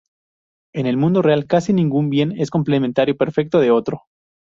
En 0.73 0.87
el 0.87 0.97
mundo 0.97 1.21
real 1.21 1.45
casi 1.45 1.73
ningún 1.73 2.09
bien 2.09 2.31
es 2.39 2.49
complementario 2.49 3.15
perfecto 3.15 3.59
de 3.59 3.69
otro. 3.69 4.05